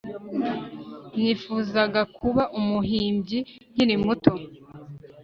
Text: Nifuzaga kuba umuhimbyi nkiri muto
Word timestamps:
Nifuzaga 1.21 2.01
kuba 2.17 2.43
umuhimbyi 2.59 3.39
nkiri 3.71 3.95
muto 4.05 4.33